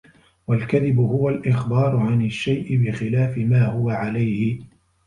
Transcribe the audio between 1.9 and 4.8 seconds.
عَنْ الشَّيْءِ بِخِلَافِ مَا هُوَ عَلَيْهِ